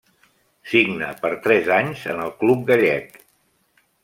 [0.71, 3.23] Signa per tres anys en el club gallec.